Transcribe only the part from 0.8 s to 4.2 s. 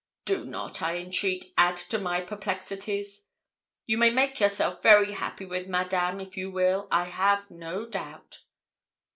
I entreat, add to my perplexities. You may